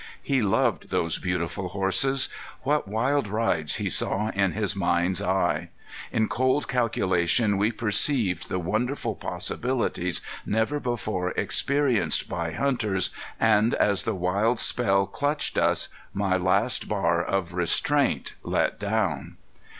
[0.23, 2.27] He loved those beautiful horses.
[2.63, 5.69] What wild rides he saw in his mind's eye!
[6.11, 14.01] In cold calculation we perceived the wonderful possibilities never before experienced by hunters, and as
[14.01, 19.37] the wild spell clutched us my last bar of restraint let down.